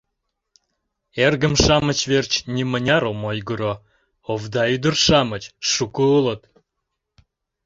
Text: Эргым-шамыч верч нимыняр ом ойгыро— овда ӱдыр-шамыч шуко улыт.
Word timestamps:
Эргым-шамыч 1.25 1.99
верч 2.11 2.33
нимыняр 2.53 3.03
ом 3.11 3.21
ойгыро— 3.29 3.73
овда 4.31 4.63
ӱдыр-шамыч 4.75 5.43
шуко 5.71 6.03
улыт. 6.17 6.41